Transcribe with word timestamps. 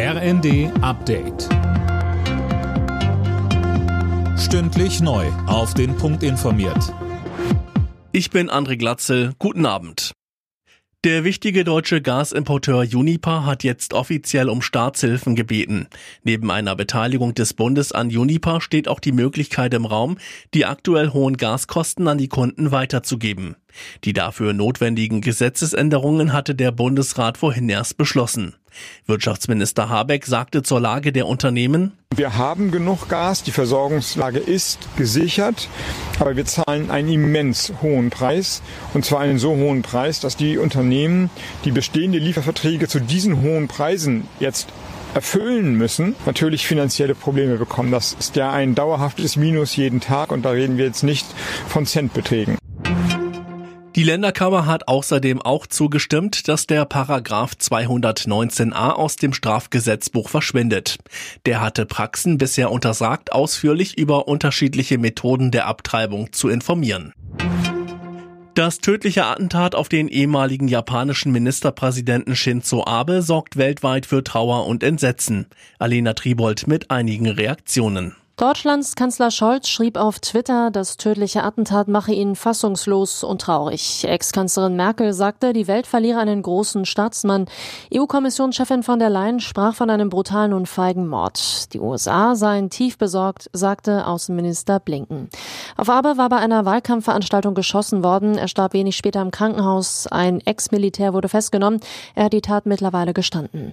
RND 0.00 0.70
Update. 0.80 1.48
Stündlich 4.38 5.00
neu. 5.00 5.26
Auf 5.48 5.74
den 5.74 5.96
Punkt 5.96 6.22
informiert. 6.22 6.94
Ich 8.12 8.30
bin 8.30 8.48
André 8.48 8.76
Glatzel. 8.76 9.32
Guten 9.40 9.66
Abend. 9.66 10.12
Der 11.02 11.24
wichtige 11.24 11.64
deutsche 11.64 12.00
Gasimporteur 12.00 12.82
Uniper 12.82 13.44
hat 13.44 13.64
jetzt 13.64 13.92
offiziell 13.92 14.48
um 14.48 14.62
Staatshilfen 14.62 15.34
gebeten. 15.34 15.88
Neben 16.22 16.52
einer 16.52 16.76
Beteiligung 16.76 17.34
des 17.34 17.54
Bundes 17.54 17.90
an 17.90 18.06
Uniper 18.06 18.60
steht 18.60 18.86
auch 18.86 19.00
die 19.00 19.10
Möglichkeit 19.10 19.74
im 19.74 19.84
Raum, 19.84 20.18
die 20.54 20.64
aktuell 20.64 21.12
hohen 21.12 21.36
Gaskosten 21.36 22.06
an 22.06 22.18
die 22.18 22.28
Kunden 22.28 22.70
weiterzugeben. 22.70 23.56
Die 24.04 24.12
dafür 24.12 24.52
notwendigen 24.52 25.22
Gesetzesänderungen 25.22 26.32
hatte 26.32 26.54
der 26.54 26.70
Bundesrat 26.70 27.36
vorhin 27.36 27.68
erst 27.68 27.96
beschlossen. 27.96 28.54
Wirtschaftsminister 29.06 29.88
Habeck 29.88 30.26
sagte 30.26 30.62
zur 30.62 30.80
Lage 30.80 31.12
der 31.12 31.26
Unternehmen, 31.26 31.92
wir 32.16 32.36
haben 32.36 32.70
genug 32.72 33.08
Gas, 33.08 33.42
die 33.44 33.52
Versorgungslage 33.52 34.38
ist 34.38 34.80
gesichert, 34.96 35.68
aber 36.18 36.36
wir 36.36 36.46
zahlen 36.46 36.90
einen 36.90 37.08
immens 37.08 37.72
hohen 37.80 38.10
Preis 38.10 38.62
und 38.94 39.04
zwar 39.04 39.20
einen 39.20 39.38
so 39.38 39.54
hohen 39.54 39.82
Preis, 39.82 40.18
dass 40.18 40.36
die 40.36 40.58
Unternehmen, 40.58 41.30
die 41.64 41.70
bestehende 41.70 42.18
Lieferverträge 42.18 42.88
zu 42.88 42.98
diesen 42.98 43.42
hohen 43.42 43.68
Preisen 43.68 44.26
jetzt 44.40 44.68
erfüllen 45.14 45.74
müssen, 45.74 46.16
natürlich 46.26 46.66
finanzielle 46.66 47.14
Probleme 47.14 47.56
bekommen. 47.56 47.92
Das 47.92 48.14
ist 48.18 48.36
ja 48.36 48.50
ein 48.50 48.74
dauerhaftes 48.74 49.36
Minus 49.36 49.76
jeden 49.76 50.00
Tag 50.00 50.32
und 50.32 50.44
da 50.44 50.50
reden 50.50 50.76
wir 50.76 50.86
jetzt 50.86 51.02
nicht 51.02 51.26
von 51.68 51.86
Centbeträgen. 51.86 52.57
Die 53.98 54.04
Länderkammer 54.04 54.64
hat 54.64 54.86
außerdem 54.86 55.42
auch 55.42 55.66
zugestimmt, 55.66 56.46
dass 56.46 56.68
der 56.68 56.84
Paragraph 56.84 57.54
219a 57.60 58.90
aus 58.90 59.16
dem 59.16 59.32
Strafgesetzbuch 59.32 60.28
verschwindet. 60.28 60.98
Der 61.46 61.60
hatte 61.60 61.84
Praxen 61.84 62.38
bisher 62.38 62.70
untersagt, 62.70 63.32
ausführlich 63.32 63.98
über 63.98 64.28
unterschiedliche 64.28 64.98
Methoden 64.98 65.50
der 65.50 65.66
Abtreibung 65.66 66.32
zu 66.32 66.48
informieren. 66.48 67.12
Das 68.54 68.78
tödliche 68.78 69.26
Attentat 69.26 69.74
auf 69.74 69.88
den 69.88 70.06
ehemaligen 70.06 70.68
japanischen 70.68 71.32
Ministerpräsidenten 71.32 72.36
Shinzo 72.36 72.84
Abe 72.86 73.20
sorgt 73.22 73.56
weltweit 73.56 74.06
für 74.06 74.22
Trauer 74.22 74.68
und 74.68 74.84
Entsetzen. 74.84 75.46
Alena 75.80 76.14
Tribold 76.14 76.68
mit 76.68 76.92
einigen 76.92 77.26
Reaktionen. 77.26 78.14
Deutschlands 78.38 78.94
Kanzler 78.94 79.32
Scholz 79.32 79.68
schrieb 79.68 79.96
auf 79.96 80.20
Twitter, 80.20 80.70
das 80.70 80.96
tödliche 80.96 81.42
Attentat 81.42 81.88
mache 81.88 82.12
ihn 82.12 82.36
fassungslos 82.36 83.24
und 83.24 83.40
traurig. 83.40 84.04
Ex-Kanzlerin 84.06 84.76
Merkel 84.76 85.12
sagte, 85.12 85.52
die 85.52 85.66
Welt 85.66 85.88
verliere 85.88 86.20
einen 86.20 86.40
großen 86.40 86.84
Staatsmann. 86.84 87.46
EU-Kommissionschefin 87.92 88.84
von 88.84 89.00
der 89.00 89.10
Leyen 89.10 89.40
sprach 89.40 89.74
von 89.74 89.90
einem 89.90 90.08
brutalen 90.08 90.52
und 90.52 90.68
feigen 90.68 91.08
Mord. 91.08 91.74
Die 91.74 91.80
USA 91.80 92.36
seien 92.36 92.70
tief 92.70 92.96
besorgt, 92.96 93.50
sagte 93.52 94.06
Außenminister 94.06 94.78
Blinken. 94.78 95.30
Auf 95.76 95.90
Abe 95.90 96.16
war 96.16 96.28
bei 96.28 96.36
einer 96.36 96.64
Wahlkampfveranstaltung 96.64 97.56
geschossen 97.56 98.04
worden. 98.04 98.38
Er 98.38 98.46
starb 98.46 98.72
wenig 98.72 98.96
später 98.96 99.20
im 99.20 99.32
Krankenhaus. 99.32 100.06
Ein 100.06 100.40
Ex-Militär 100.46 101.12
wurde 101.12 101.28
festgenommen. 101.28 101.80
Er 102.14 102.26
hat 102.26 102.32
die 102.32 102.40
Tat 102.40 102.66
mittlerweile 102.66 103.14
gestanden. 103.14 103.72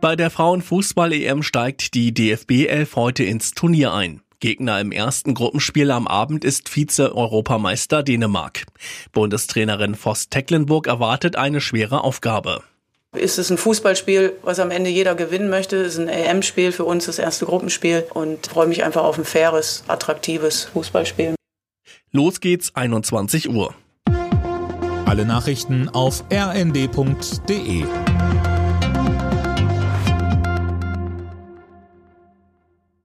Bei 0.00 0.16
der 0.16 0.30
Frauenfußball-EM 0.30 1.42
steigt 1.42 1.92
die 1.92 2.14
DFB 2.14 2.66
11 2.68 2.96
heute 2.96 3.22
ins 3.24 3.52
Turnier 3.52 3.92
ein. 3.92 4.22
Gegner 4.40 4.80
im 4.80 4.92
ersten 4.92 5.34
Gruppenspiel 5.34 5.90
am 5.90 6.08
Abend 6.08 6.42
ist 6.42 6.70
Vize-Europameister 6.70 8.02
Dänemark. 8.02 8.64
Bundestrainerin 9.12 9.94
Voss 9.94 10.30
Tecklenburg 10.30 10.86
erwartet 10.86 11.36
eine 11.36 11.60
schwere 11.60 12.02
Aufgabe. 12.02 12.62
Ist 13.14 13.38
es 13.38 13.50
ein 13.50 13.58
Fußballspiel, 13.58 14.32
was 14.42 14.58
am 14.58 14.70
Ende 14.70 14.88
jeder 14.88 15.14
gewinnen 15.14 15.50
möchte? 15.50 15.76
Es 15.76 15.94
ist 15.94 15.98
ein 15.98 16.08
EM-Spiel 16.08 16.72
für 16.72 16.84
uns, 16.84 17.04
das 17.04 17.18
erste 17.18 17.44
Gruppenspiel 17.44 18.06
und 18.14 18.46
freue 18.46 18.68
mich 18.68 18.82
einfach 18.82 19.04
auf 19.04 19.18
ein 19.18 19.26
faires, 19.26 19.84
attraktives 19.86 20.64
Fußballspiel. 20.72 21.34
Los 22.10 22.40
geht's 22.40 22.74
21 22.74 23.50
Uhr. 23.50 23.74
Alle 25.04 25.26
Nachrichten 25.26 25.90
auf 25.90 26.24
rnd.de 26.32 27.84